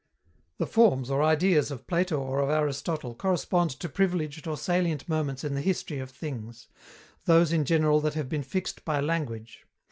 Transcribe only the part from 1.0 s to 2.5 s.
or ideas of Plato or of